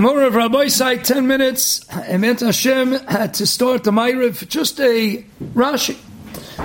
[0.00, 1.80] More of Rabbi side, 10 minutes.
[1.84, 5.98] Emet Hashem had to start the Ma'ariv, just a Rashi.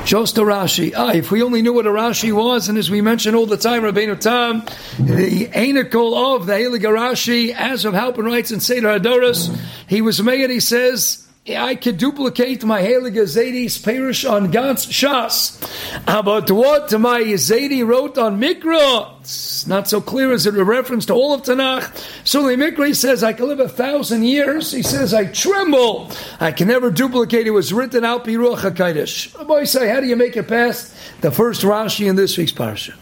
[0.06, 0.94] Just a Rashi.
[0.96, 3.58] Ah, if we only knew what a Rashi was, and as we mention all the
[3.58, 4.64] time, Rabbeinu Tam,
[4.98, 9.54] the anacle of the Heilige Rashi, as of Heilprin writes in Seder Hadoros,
[9.88, 15.58] he was made, he says, I could duplicate my Heilige Zaydis parish on God's Shas.
[16.06, 21.06] But what my Zaydi wrote on Mikra, it's not so clear as it a reference
[21.06, 22.04] to all of Tanakh.
[22.26, 24.72] So the Mikra says, I can live a thousand years.
[24.72, 26.12] He says, I tremble.
[26.40, 27.48] I can never duplicate.
[27.48, 29.36] It was written out Piruach HaKadosh.
[29.40, 32.52] Oh, boy say, how do you make it past the first Rashi in this week's
[32.52, 32.94] Parsha?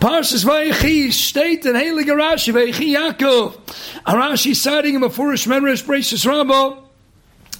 [0.00, 3.56] Parshas Vayechi, state in Heilige Rashi, Vayechi Yaakov.
[4.06, 6.85] Rashi citing him a Furish Menresh Bereishis Rabbah.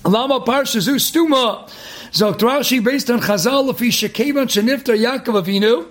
[0.07, 1.69] Lama Parsha Zu Stuma.
[2.13, 5.85] Zogt Rashi based on Chazal Lefi Shekevan Shenifta Yaakov Avinu.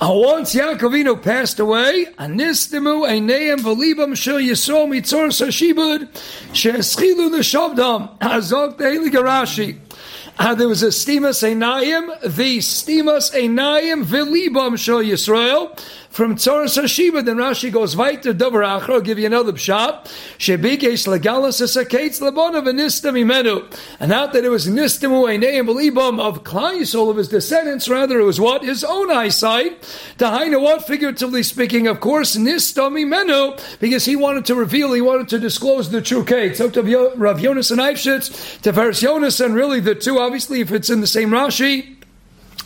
[0.00, 6.08] Uh, once Yaakov Avinu passed away, Anistimu Eineim Velibam Shel Yisrael Mitzor Sashibud
[6.52, 8.18] Sheeschilu Neshavdam.
[8.20, 9.78] Zogt the Heilige Rashi.
[10.38, 17.24] Uh, there was a stimas einayim, the stimas einayim velibam shel Yisrael from Tzoras Hashiba.
[17.24, 20.06] Then Rashi goes weiter, Dover Achra, I'll give you another shot.
[20.38, 23.70] Shebikesh legalas esakates lebonav anistam imenu.
[24.00, 28.24] And not that it was nistamu eineim belibam of Yisrael of his descendants, rather it
[28.24, 28.62] was what?
[28.62, 29.82] His own eyesight.
[30.18, 30.86] Tahaina what?
[30.86, 35.90] Figuratively speaking, of course, nistam imenu, because he wanted to reveal, he wanted to disclose
[35.90, 36.56] the true case.
[36.56, 36.82] So to
[37.16, 41.06] Rav Yonasan Eibschitz, to Veris Yonas, and really the two, obviously, if it's in the
[41.06, 41.96] same Rashi,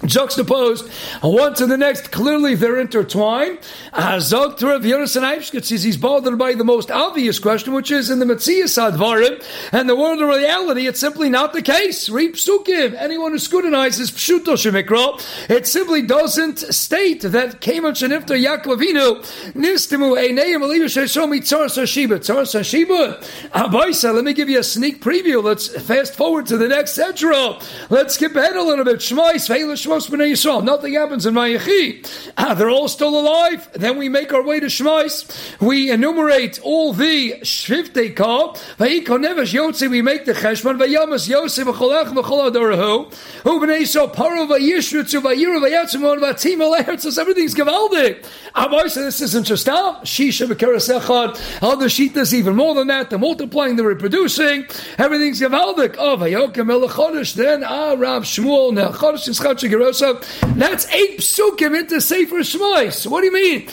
[0.05, 0.89] juxtaposed
[1.23, 2.11] one to the next.
[2.13, 3.59] Clearly, they're intertwined.
[3.93, 8.19] Azog to Rav Yonasan Eibschitz he's bothered by the most obvious question, which is in
[8.19, 10.87] the Metzias Advarim and the world of reality.
[10.87, 12.09] It's simply not the case.
[12.09, 12.95] Reap Sukim.
[12.95, 20.17] Anyone who scrutinizes Pshuto Shemikra, it simply doesn't state that Keman Shenifta Yaakov Avinu Nistimu
[20.19, 23.23] Eineim Aliyu Sheshomi Tzar Sashiba Tzar Sashiba.
[23.51, 24.15] Abaisa.
[24.15, 25.43] Let me give you a sneak preview.
[25.43, 27.63] Let's fast forward to the next Sedra.
[27.91, 28.99] Let's skip ahead a little bit.
[28.99, 30.65] Shmais Veilish Shmos B'nai Yisrael.
[30.65, 32.33] Nothing happens in Vayechi.
[32.37, 33.69] Ah, they're all still alive.
[33.73, 35.61] Then we make our way to Shmos.
[35.61, 38.55] We enumerate all the Shviftei Ka.
[38.79, 40.79] Vayikon Nevesh Yotze, we make the Cheshman.
[40.79, 43.15] Vayamas Yosef V'cholech V'chol Adorahu.
[43.45, 47.19] Hu B'nai Yisrael Paro Vayishrutzu Vayiru Vayatzimon Vatim Alehertzos.
[47.19, 48.27] Everything's Gavaldik.
[48.57, 50.01] Abai said this isn't just now.
[50.03, 51.63] Shisha B'kerasechad.
[51.63, 53.11] Other Shitas even more than that.
[53.11, 54.67] They're multiplying, they're reproducing.
[54.99, 55.95] Everything's Gavaldik.
[55.99, 57.35] Oh, Vayokim Elachodesh.
[57.35, 59.39] Then Ah, Shmuel Nechodesh is
[59.81, 63.07] Chachik that's eight psukim into Sefer Shmois.
[63.07, 63.67] What do you mean?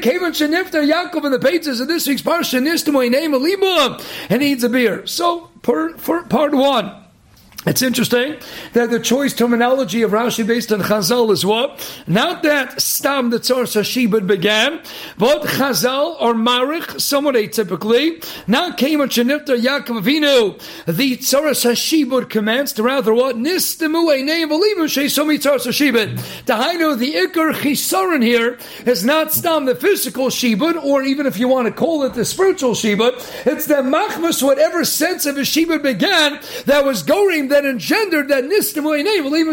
[0.00, 4.64] Kevin Shenifter Yaakov in the pages of this week's parsha Nistamoy name Alima and needs
[4.64, 5.06] a beer.
[5.06, 6.97] So for, for part one.
[7.68, 8.36] It's interesting
[8.72, 11.78] that the choice terminology of Rashi based on Chazal is what?
[12.06, 14.80] Not that Stam the Tzar Sashibud began,
[15.18, 22.30] but Chazal or Marich, somewhat atypically, not came on Shenifta Yaakov Avinu, the Tzar Sashibud
[22.30, 23.36] commenced, rather what?
[23.36, 26.16] Nistemu Einei Velimu Sheisomi Tzar Sashibud.
[26.46, 28.56] Dahainu, the Iker Chisaron here
[28.86, 32.24] is not Stam the physical Shibud, or even if you want to call it the
[32.24, 37.68] spiritual Shibud, it's the Machmas, whatever sense of a Shibud began, that was going that
[37.68, 38.44] engendered that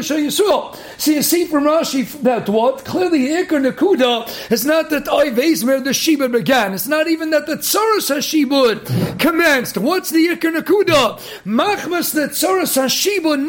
[0.04, 0.76] show Yisrael.
[1.00, 5.90] So you see from Rashi that what clearly Iker Nakuda is not that Oivezmer the
[5.90, 6.74] Shibud began.
[6.74, 9.78] It's not even that the Tsaras Hashibud commenced.
[9.78, 11.20] What's the Iker Nakuda?
[11.46, 13.46] Machmas the Tsaras Hashibud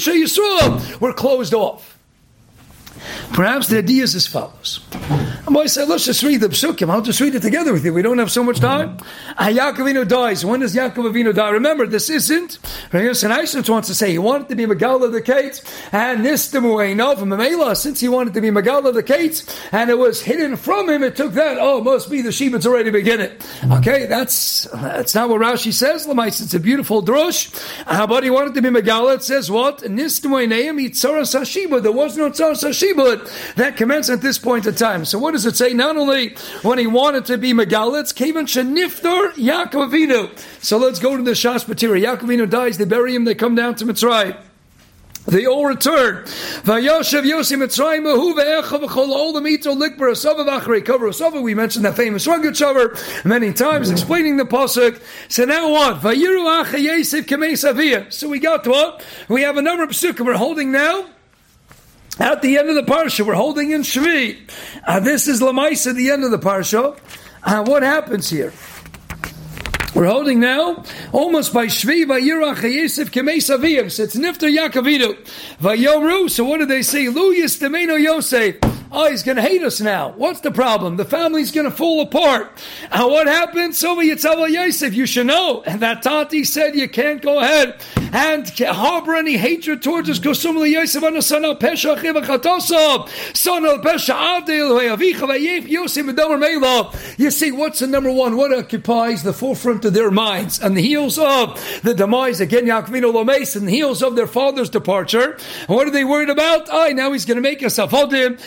[0.00, 1.98] show Yisrael were closed off.
[3.32, 4.80] Perhaps the idea is as follows.
[5.58, 6.90] I said, let's just read the psukim.
[6.90, 7.92] I'll just read it together with you.
[7.92, 8.96] We don't have so much time.
[8.96, 9.58] Mm-hmm.
[9.58, 10.44] Yaakov dies.
[10.44, 11.50] When does Yaakov Avinu die?
[11.50, 12.58] Remember, this isn't.
[12.92, 15.62] Rav wants to say he wanted to be Megala the Kates,
[15.92, 20.22] and Nistamu Einov Mamela, since he wanted to be Megala the Kates, and it was
[20.22, 21.58] hidden from him, it took that.
[21.60, 23.32] Oh, must be the Shebit's already beginning.
[23.70, 26.06] Okay, that's that's not what Rashi says.
[26.06, 27.50] Lamais, it's a beautiful drush.
[27.86, 29.16] Uh, but he wanted to be Megala.
[29.16, 29.78] It says what?
[29.78, 31.82] Nistamu Eineim Yitzara Sashiba.
[31.82, 35.04] There was no Tzara Sashiba that commenced at this point in time.
[35.04, 35.72] So what does it say?
[35.72, 40.38] Not only when he wanted to be Megalitz, Kavan Shaniftar Yaakov Avinu.
[40.62, 42.00] So let's go to the Shas Patira.
[42.00, 44.36] Yaakov Avinu dies, they bury him, they come down to Mitzrayim.
[45.26, 46.24] They all return.
[46.64, 51.42] Vayoshev Yosi Mitzrayim Mahu Ve'echa V'chol All the Mito Likbar Asava Asava.
[51.42, 52.58] We mentioned that famous Rugged
[53.24, 55.00] many times, explaining the pasuk.
[55.28, 56.00] So now what?
[56.00, 58.12] Vayiru Acha Kamei Savia.
[58.12, 59.04] So we got what?
[59.28, 61.06] We have a number of psukim we're holding now.
[62.20, 64.38] At the end of the parsha, we're holding in Shvi.
[64.86, 66.98] Uh, this is Lamais at the end of the parsha.
[67.42, 68.52] Uh, what happens here?
[69.94, 73.90] We're holding now almost by Shvi Vayirach Yosef Kemes Aviyim.
[73.90, 75.16] So it's Nifter Yaakovinu.
[75.60, 76.28] Vayomru.
[76.28, 77.08] So what do they say?
[77.08, 78.56] Lu Yistameno Yosef.
[78.92, 80.14] Oh, he's going to hate us now.
[80.16, 80.96] What's the problem?
[80.96, 82.50] The family's going to fall apart.
[82.90, 83.76] And what happened?
[83.76, 85.62] So Yitzhak Yosef, you should know.
[85.62, 87.80] And that Tati said you can't go ahead
[88.12, 90.18] and harbor any hatred towards us.
[90.18, 90.62] Son of
[93.80, 94.48] Pesha
[97.18, 98.36] You see, what's the number one?
[98.36, 103.12] What occupies the forefront of their minds and the heels of the demise again Yaakvino
[103.12, 105.38] Lomes and the heels of their father's departure.
[105.68, 106.68] And what are they worried about?
[106.72, 108.40] I now he's going to make us avodim.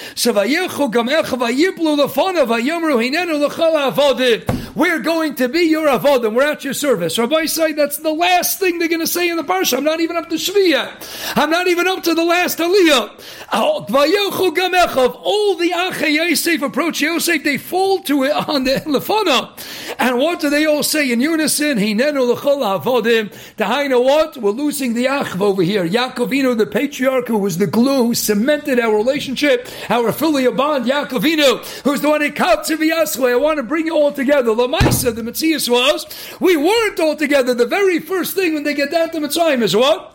[4.76, 6.34] We're going to be your avodim.
[6.34, 7.20] We're at your service.
[7.20, 9.78] Rabbi say that's the last thing they're going to say in the parsha.
[9.78, 11.36] I'm not even up to Shviya.
[11.36, 13.12] I'm not even up to the last Aliyah.
[13.52, 13.86] Oh,
[15.24, 19.52] all the Ache Yosef approach Yosef, they fall to it on the Lefana.
[20.00, 21.78] And what do they all say in unison?
[21.78, 23.30] Hinenu l'chol avodim.
[23.58, 24.38] Tahaina what?
[24.38, 25.88] We're losing the Achv over here.
[25.88, 30.86] Yaakovino, the patriarch who was the glue who cemented our relationship, our filial bond.
[30.86, 34.56] Yaakovino, who's the one who cut to I want to bring you all together.
[34.56, 36.06] The Lamaisa, the Matthias was,
[36.40, 37.54] we weren't all together.
[37.54, 40.13] The very first thing when they get down to Mitzrayim is what?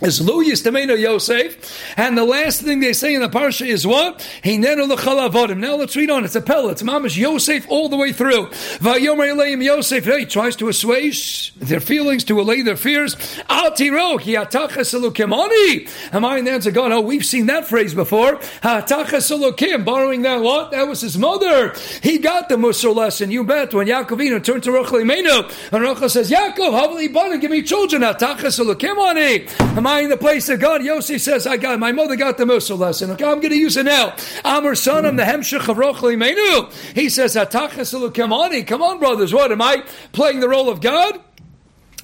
[0.00, 4.18] Is Lu Yistameno Yosef, and the last thing they say in the parsha is what?
[4.42, 5.58] Hinenu l'chalavodim.
[5.58, 6.24] Now let's read on.
[6.24, 6.72] It's a pellet.
[6.72, 8.46] It's mamish Yosef all the way through.
[8.78, 10.04] Vayomer Eleim Yosef.
[10.04, 13.16] He tries to assuage their feelings, to allay their fears.
[13.48, 15.88] Al tiro atachas elukimoni.
[16.14, 16.70] Am I in the answer?
[16.70, 18.36] God, oh, we've seen that phrase before.
[18.62, 20.70] Atachas elukim, borrowing that what?
[20.70, 21.74] That was his mother.
[22.02, 23.30] He got the Musar lesson.
[23.30, 23.74] You bet.
[23.74, 27.62] When Yaakovino turned to Rachel Imenu, and Rachel says, Yaakov, how Havli Bana, give me
[27.62, 28.02] children.
[28.02, 29.48] Atachas elukimoni.
[29.76, 30.80] Am In the place of God?
[30.80, 33.10] Yossi says, I got, my mother got the Musa lesson.
[33.10, 34.14] Okay, I'm to use it now.
[34.44, 36.70] Her son, I'm the Hemshech of Rochli Menu.
[36.94, 39.34] He says, Come on, come on, brothers.
[39.34, 41.20] What, am I playing the role of God?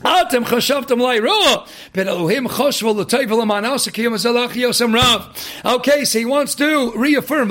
[0.07, 0.33] But.
[5.65, 7.49] Okay, so he wants to reaffirm.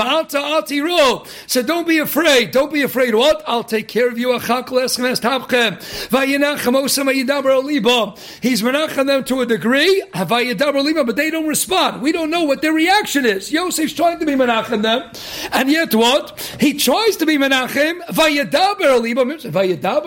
[1.48, 2.52] So don't be afraid.
[2.52, 3.16] Don't be afraid.
[3.16, 3.44] What?
[3.46, 4.34] I'll take care of you.
[4.36, 5.80] Es tapchem.
[6.10, 8.18] Vayinachem osem ayidaber oliba.
[8.42, 10.04] He's menachem them to a degree.
[10.14, 12.02] But they don't respond.
[12.02, 13.52] We don't know what their reaction is.
[13.52, 15.12] Yosef's trying to be menachem them,
[15.52, 16.40] and yet what?
[16.60, 18.02] He tries to be menachem.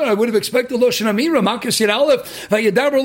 [0.08, 1.42] I would have expected loshen amira.
[1.42, 2.37] Makas yir aleph.
[2.48, 3.02] Vayedaber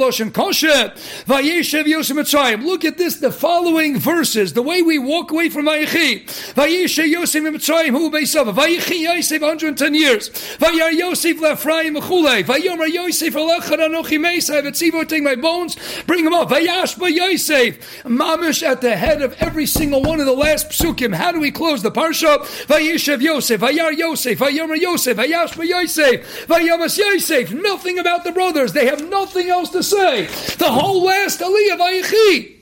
[1.94, 2.64] Yosef Mitzrayim.
[2.64, 6.26] Look at this, the following verses, the way we walk away from Vayechi.
[6.54, 8.54] Vayeshev Yosef Mitzrayim, Hu Beisava.
[8.54, 10.30] Vayechi Yosef, 110 years.
[10.30, 12.44] Vayar Yosef Lefraim Mechule.
[12.44, 14.62] Vayomer Yosef Alechad Anochi Mesa.
[14.62, 16.50] Vetzivo, take my bones, bring them up.
[16.50, 18.04] Vayash Yosef.
[18.04, 21.14] Mamish at the head of every single one of the last psukim.
[21.14, 22.40] How do we close the parsha?
[22.68, 27.52] Vayeshev Yosef, Vayar Yosef, Vayomer Yosef, Vayash Yosef, Vayamas Yosef.
[27.52, 28.74] Nothing about the brothers.
[28.74, 30.26] They have nothing else to say.
[30.58, 32.53] The whole last Aliyah Vayichi.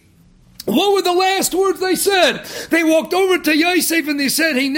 [0.71, 2.45] What were the last words they said?
[2.69, 4.71] They walked over to Yosef and they said, You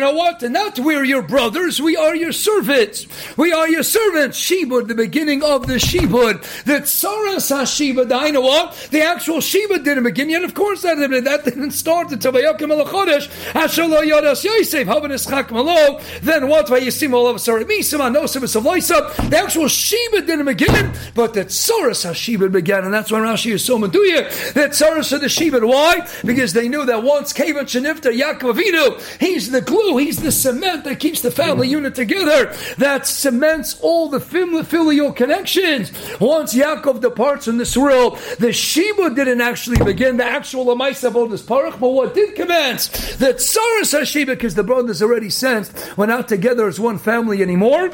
[0.00, 0.42] know what?
[0.42, 3.06] Not we're your brothers, we are your servants.
[3.38, 4.36] We are your servants.
[4.36, 6.42] Shebud, the beginning of the Shebud.
[6.64, 8.88] The Tsaras HaShebud, I know what?
[8.90, 10.44] The actual Sheba didn't begin yet.
[10.44, 13.28] Of course that didn't, that didn't start until Vayakim al-Chodesh.
[13.52, 15.98] Ashalo Yodas Yosef, Havan Eschak Malo.
[16.20, 16.66] Then what?
[16.66, 22.04] Vayisim all of us are Misim, Anosim, The actual Sheba didn't begin, but the Tsaras
[22.04, 22.84] HaShebud began.
[22.84, 23.78] And that's when Rashi is so
[24.16, 25.64] that Tsaras of the Shebud.
[25.64, 26.06] Why?
[26.24, 30.84] Because they knew that once Kavan Shanifta, Yaakov Avinu, he's the glue, he's the cement
[30.84, 35.92] that keeps the family unit together, that cements all the filial connections.
[36.20, 41.42] Once Yaakov departs from this world, the Shebud didn't actually begin, the actual Lamaisa this
[41.42, 42.88] Parach, but what did commence?
[43.16, 47.90] That Tsaras HaShebud, because the brothers already sensed, we're not together as one family anymore.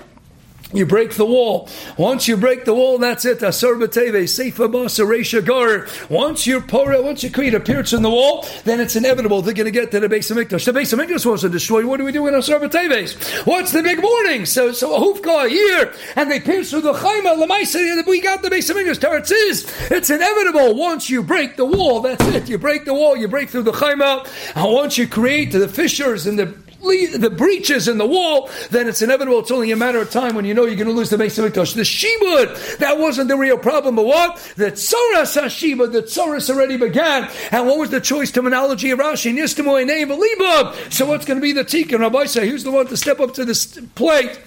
[0.73, 1.69] You break the wall.
[1.97, 3.41] Once you break the wall, that's it.
[3.41, 5.87] Asar b'teve, gar.
[6.11, 9.43] Once you pour it, once you create a pierce in the wall, then it's inevitable
[9.43, 10.65] they're going to get to the base of Mikdash.
[10.65, 11.85] The base of Mikdash wasn't destroyed.
[11.85, 13.47] What do we do in Asar b'teves?
[13.47, 14.45] What's the big warning?
[14.45, 18.51] So, so a hufka here, and they pierce through the chayma, lamaisa, we got the
[18.51, 18.99] base of Mikdash.
[18.99, 20.75] Teretz is, it's inevitable.
[20.75, 22.49] Once you break the wall, that's it.
[22.49, 26.27] You break the wall, you break through the chayma, and once you create the fissures
[26.27, 29.40] and the the breaches in the wall, then it's inevitable.
[29.40, 31.38] It's only a matter of time when you know you're going to lose the base
[31.38, 31.75] of Mikdash.
[31.75, 34.37] The Shebud, that wasn't the real problem, but what?
[34.57, 37.31] The Tzoras HaShebud, the Tzoras already began.
[37.50, 39.35] And what was the choice terminology of Rashi?
[39.35, 42.00] Nistamu Enei So what's going to be the Tikkun?
[42.00, 44.38] Rabbi say, who's the one to step up to this plate?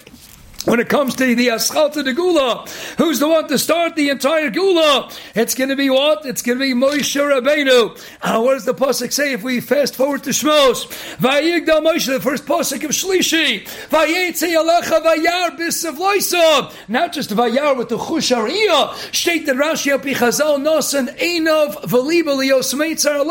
[0.66, 2.66] When it comes to the Aschalta de Gula,
[2.98, 5.10] who's the one to start the entire Gula?
[5.34, 6.26] It's going to be what?
[6.26, 7.98] It's going to be Moshe Rabbeinu.
[8.20, 10.86] Uh, what does the pasuk say if we fast forward to Shmos?
[11.16, 13.64] Vayigdal Moshe, the first pasuk of Shlishi.
[13.88, 16.72] Vayetze Alecha Vayar Bisavloisa.
[16.88, 19.14] Not just Vayar with the Chushariya.
[19.14, 23.24] State that Rashi Api Chazal Nosan Einov Valiba Lios Meitzar.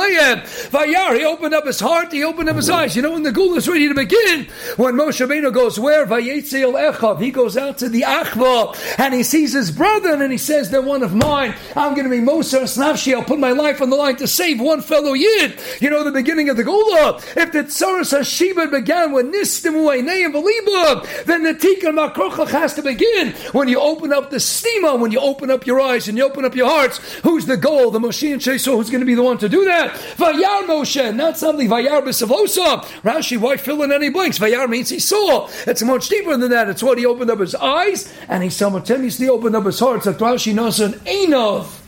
[0.71, 2.95] Vayar, he opened up his heart, he opened up his eyes.
[2.95, 6.07] You know, when the Gula is ready to begin, when Moshe Rabbeinu goes where?
[6.07, 10.37] Vayetze Alecha he goes out to the Achva and he sees his brother and he
[10.37, 11.55] says, They're one of mine.
[11.75, 13.13] I'm going to be Moser Snavshi.
[13.15, 15.59] I'll put my life on the line to save one fellow Yid.
[15.79, 17.17] You know, the beginning of the Gula.
[17.35, 22.81] If the Tsaras Hashiva began with Nistimu Eineim Veliba, then the Tikkun Makrochach has to
[22.81, 26.23] begin when you open up the stima, when you open up your eyes and you
[26.23, 26.97] open up your hearts.
[27.23, 27.91] Who's the goal?
[27.91, 29.93] The Moshe and Sheso, who's going to be the one to do that?
[30.17, 32.81] Vayar Moshe, not something Vayar B'Savosa.
[33.01, 34.39] Rashi, why fill in any blanks?
[34.39, 35.49] Vayar means he saw.
[35.67, 36.69] It's much deeper than that.
[36.69, 40.03] It's what he opened up his eyes and he simultaneously opened up his heart.
[40.03, 41.78] So Rashi knows an Einov.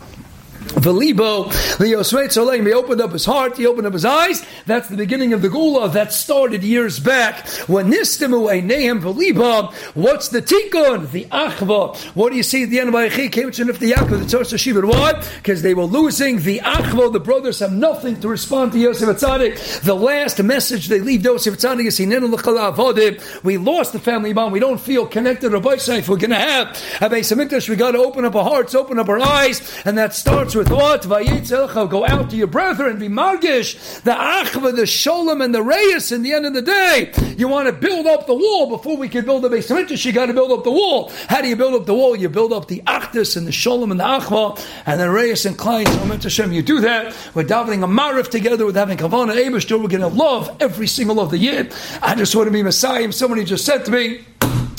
[0.74, 1.46] Velibo,
[1.78, 2.32] Leosveit
[2.66, 4.46] he opened up his heart, he opened up his eyes.
[4.66, 7.48] That's the beginning of the Gula that started years back.
[7.68, 11.12] When Nistimu Eineim Veliba, what's the Tikkun?
[11.12, 11.98] The Achva.
[12.16, 13.32] What do you see at the end of Vayechi?
[13.32, 14.90] Came to the Yaakov, the Tzor.
[14.90, 15.14] Why?
[15.38, 17.12] Because they were losing the Achva.
[17.12, 19.82] The brothers have nothing to respond to Yosef Atzadik.
[19.82, 24.54] The last message they leave Yosef Atzadik is Hinenu We lost the family bond.
[24.54, 26.00] We don't feel connected to Baisai.
[26.00, 26.70] If we're going to have
[27.02, 30.14] a Beis we got to open up our hearts, open up our eyes, and that
[30.14, 35.54] starts with Vayitzelcha, go out to your brethren, be margish, the achva, the sholem, and
[35.54, 37.12] the reyes in the end of the day.
[37.38, 40.12] You want to build up the wall before we can build the base of you
[40.12, 41.12] got to build up the wall.
[41.28, 42.16] How do you build up the wall?
[42.16, 45.58] You build up the achdus and the sholem and the achva, and the reyes and
[45.58, 45.86] klein.
[45.86, 47.16] So Hashem, you do that.
[47.34, 49.82] We're davening a marif together with having kavana Abishtur.
[49.82, 51.74] We're going to love every single of the yid.
[52.02, 53.12] I just want to be Messiah.
[53.12, 54.26] Somebody just said to me,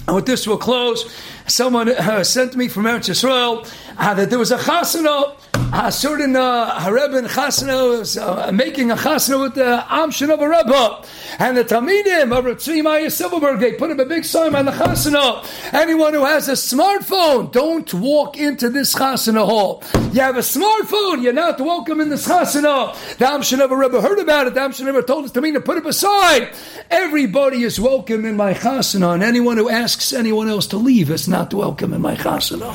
[0.06, 1.12] and with this we'll close.
[1.46, 5.36] Someone uh, sent me from Eretz Yisrael uh, that there was a chasana
[5.74, 11.06] a certain Chasna was uh, making a Chasna with the Amshinover Rebbe.
[11.38, 14.72] And the Talmidim of Ratzvi Meir Zilberberg, they put up a big sign on the
[14.72, 15.42] Chasna.
[15.72, 19.82] Anyone who has a smartphone, don't walk into this Chasna hall.
[20.12, 22.94] You have a smartphone, you're not welcome in this Chasna.
[23.16, 24.54] The Amshinover Rebbe heard about it.
[24.54, 26.52] The Amshin Rebbe told us me to put it aside.
[26.90, 31.28] Everybody is welcome in my Chasna, and anyone who asks anyone else to leave is
[31.28, 32.74] not welcome in my Chasna.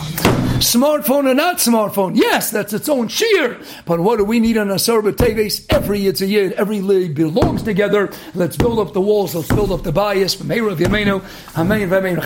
[0.58, 3.60] Smartphone or not smartphone, yes, that's its own shear.
[3.86, 5.66] But what do we need on a Teves?
[5.70, 8.12] Every it's a year, every league belongs together.
[8.34, 10.40] Let's build up the walls, let's build up the bias.
[10.42, 12.20] Amen.